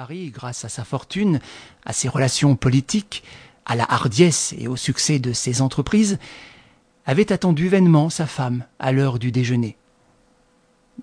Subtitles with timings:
[0.00, 1.40] Paris grâce à sa fortune,
[1.84, 3.22] à ses relations politiques,
[3.66, 6.18] à la hardiesse et au succès de ses entreprises,
[7.04, 9.76] avait attendu vainement sa femme à l'heure du déjeuner.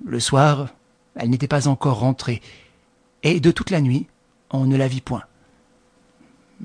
[0.03, 0.69] Le soir,
[1.15, 2.41] elle n'était pas encore rentrée,
[3.21, 4.07] et de toute la nuit,
[4.49, 5.25] on ne la vit point.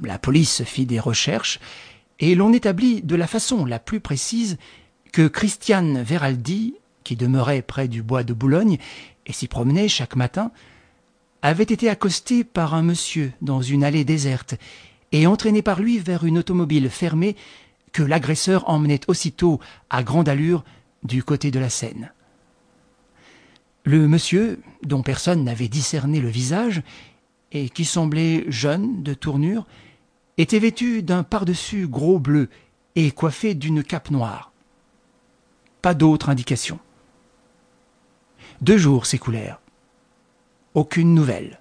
[0.03, 1.61] La police fit des recherches,
[2.19, 4.57] et l'on établit de la façon la plus précise
[5.13, 8.79] que Christiane Veraldi, qui demeurait près du bois de Boulogne
[9.27, 10.51] et s'y promenait chaque matin,
[11.43, 14.55] avait été accostée par un monsieur dans une allée déserte
[15.11, 17.37] et entraînée par lui vers une automobile fermée
[17.93, 19.61] que l'agresseur emmenait aussitôt
[19.91, 20.65] à grande allure
[21.03, 22.13] du côté de la Seine.
[23.85, 26.83] Le monsieur, dont personne n'avait discerné le visage,
[27.51, 29.67] et qui semblait jeune de tournure,
[30.39, 32.49] était vêtu d'un pardessus gros bleu
[32.95, 34.53] et coiffé d'une cape noire.
[35.83, 36.79] Pas d'autre indication.
[38.63, 39.62] Deux jours s'écoulèrent.
[40.75, 41.61] Aucune nouvelle.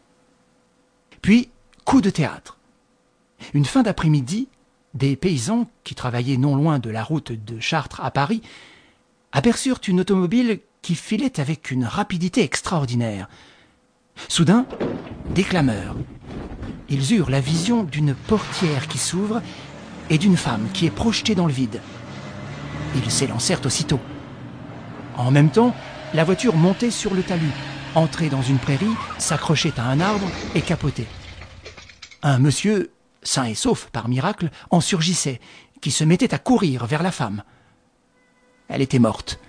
[1.21, 1.49] Puis,
[1.85, 2.57] coup de théâtre.
[3.53, 4.47] Une fin d'après-midi,
[4.93, 8.41] des paysans qui travaillaient non loin de la route de Chartres à Paris
[9.31, 13.29] aperçurent une automobile qui filait avec une rapidité extraordinaire.
[14.27, 14.65] Soudain,
[15.33, 15.95] des clameurs.
[16.89, 19.41] Ils eurent la vision d'une portière qui s'ouvre
[20.09, 21.81] et d'une femme qui est projetée dans le vide.
[22.95, 23.99] Ils s'élancèrent aussitôt.
[25.17, 25.73] En même temps,
[26.13, 27.51] la voiture montait sur le talus,
[27.95, 31.07] entrait dans une prairie, s'accrochait à un arbre et capotait.
[32.23, 32.91] Un monsieur,
[33.23, 35.39] sain et sauf par miracle, en surgissait,
[35.81, 37.43] qui se mettait à courir vers la femme.
[38.67, 39.39] Elle était morte.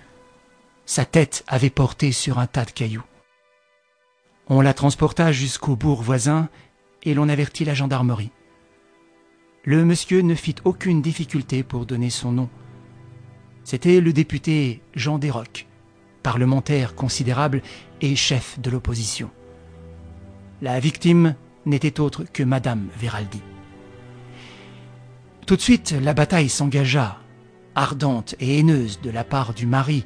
[0.85, 3.05] Sa tête avait porté sur un tas de cailloux.
[4.47, 6.49] On la transporta jusqu'au bourg voisin
[7.03, 8.31] et l'on avertit la gendarmerie.
[9.63, 12.49] Le monsieur ne fit aucune difficulté pour donner son nom.
[13.63, 15.67] C'était le député Jean Desroques,
[16.23, 17.61] parlementaire considérable
[18.01, 19.29] et chef de l'opposition.
[20.61, 23.41] La victime n'était autre que Madame Veraldi.
[25.45, 27.19] Tout de suite, la bataille s'engagea,
[27.75, 30.05] ardente et haineuse de la part du mari,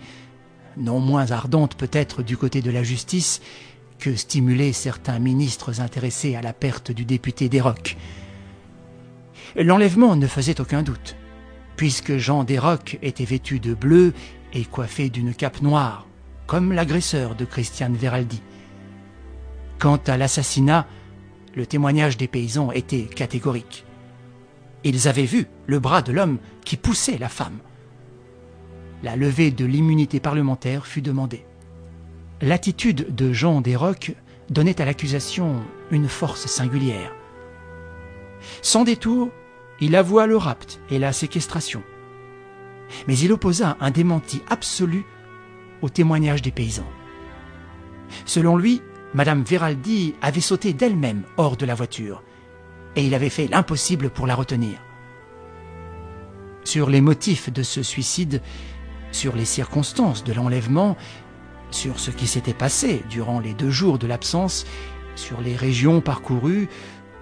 [0.78, 3.42] non moins ardente peut-être du côté de la justice,
[4.00, 7.98] que stimulait certains ministres intéressés à la perte du député Desroques.
[9.56, 11.16] L'enlèvement ne faisait aucun doute,
[11.76, 14.14] puisque Jean Desroques était vêtu de bleu
[14.54, 16.07] et coiffé d'une cape noire,
[16.48, 18.42] comme l'agresseur de Christiane Veraldi.
[19.80, 20.88] Quant à l'assassinat,
[21.56, 23.86] le témoignage des paysans était catégorique.
[24.84, 27.60] Ils avaient vu le bras de l'homme qui poussait la femme.
[29.04, 31.46] La levée de l'immunité parlementaire fut demandée.
[32.42, 34.16] L'attitude de Jean Desroques
[34.50, 37.14] donnait à l'accusation une force singulière.
[38.62, 39.30] Sans détour,
[39.82, 41.84] il avoua le rapt et la séquestration.
[43.08, 45.06] Mais il opposa un démenti absolu
[45.82, 46.90] au témoignage des paysans.
[48.26, 48.82] Selon lui,
[49.14, 52.24] Madame Veraldi avait sauté d'elle-même hors de la voiture,
[52.96, 54.80] et il avait fait l'impossible pour la retenir.
[56.64, 58.42] Sur les motifs de ce suicide,
[59.12, 60.98] sur les circonstances de l'enlèvement
[61.72, 64.66] sur ce qui s'était passé durant les deux jours de l'absence,
[65.16, 66.70] sur les régions parcourues,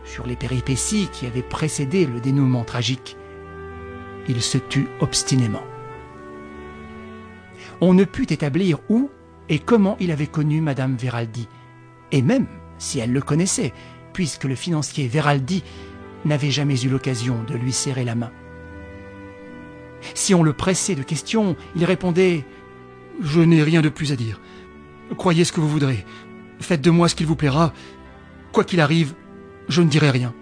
[0.04, 3.18] sur les péripéties qui avaient précédé le dénouement tragique.
[4.28, 5.64] Il se tut obstinément.
[7.82, 9.10] On ne put établir où
[9.50, 11.48] et comment il avait connu Madame Veraldi,
[12.12, 12.48] et même
[12.78, 13.74] si elle le connaissait,
[14.14, 15.64] puisque le financier Veraldi
[16.24, 18.32] n'avait jamais eu l'occasion de lui serrer la main.
[20.14, 22.46] Si on le pressait de questions, il répondait
[23.22, 24.42] je n'ai rien de plus à dire.
[25.18, 26.06] Croyez ce que vous voudrez.
[26.60, 27.74] Faites de moi ce qu'il vous plaira.
[28.52, 29.14] Quoi qu'il arrive,
[29.70, 30.34] je ne dirai rien.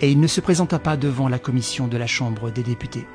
[0.00, 3.06] Et il ne se présenta pas devant la commission de la Chambre des députés.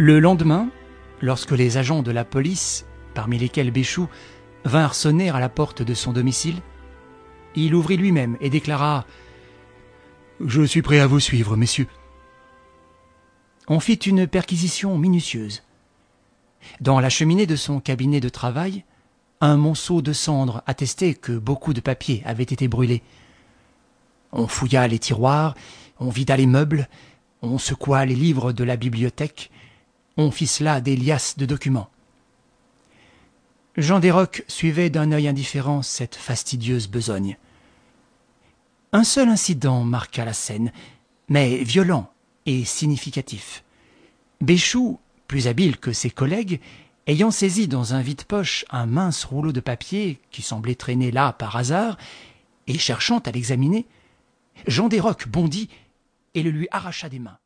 [0.00, 0.70] Le lendemain,
[1.20, 4.06] lorsque les agents de la police, parmi lesquels Béchou,
[4.64, 6.62] vinrent sonner à la porte de son domicile,
[7.56, 9.06] il ouvrit lui-même et déclara
[10.38, 11.88] Je suis prêt à vous suivre, messieurs.
[13.66, 15.64] On fit une perquisition minutieuse.
[16.80, 18.84] Dans la cheminée de son cabinet de travail,
[19.40, 23.02] un monceau de cendres attestait que beaucoup de papiers avaient été brûlés.
[24.30, 25.56] On fouilla les tiroirs,
[25.98, 26.88] on vida les meubles,
[27.42, 29.50] on secoua les livres de la bibliothèque,
[30.18, 31.88] on ficela des liasses de documents.
[33.76, 37.38] Jean Desroques suivait d'un œil indifférent cette fastidieuse besogne.
[38.92, 40.72] Un seul incident marqua la scène,
[41.28, 42.10] mais violent
[42.46, 43.62] et significatif.
[44.40, 44.98] Béchou,
[45.28, 46.60] plus habile que ses collègues,
[47.06, 51.54] ayant saisi dans un vide-poche un mince rouleau de papier qui semblait traîner là par
[51.54, 51.96] hasard,
[52.66, 53.86] et cherchant à l'examiner,
[54.66, 55.68] Jean Desroques bondit
[56.34, 57.38] et le lui arracha des mains.